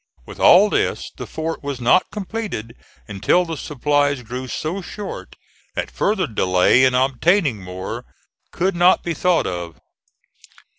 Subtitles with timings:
[0.25, 2.73] With all this the fort was not completed
[3.07, 5.35] until the supplies grew so short
[5.75, 8.05] that further delay in obtaining more
[8.51, 9.77] could not be thought of.